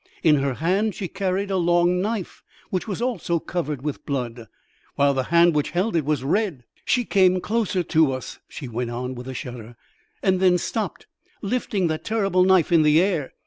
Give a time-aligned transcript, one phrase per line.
[0.23, 4.47] In her hand she carried a long knife, which was also covered with blood,
[4.95, 6.63] while the hand which held it was red.
[6.83, 9.75] She came closer to us," she went on with a shudder,
[10.23, 11.05] "and then stopped,
[11.43, 13.33] lifting the terrible knife in the air.